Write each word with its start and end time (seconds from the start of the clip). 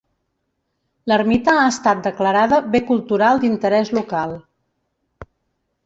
L'ermita 1.11 1.53
ha 1.59 1.67
estat 1.75 2.01
declarada 2.09 2.61
bé 2.77 2.83
cultural 2.91 3.45
d'interès 3.45 3.93
local. 4.01 4.39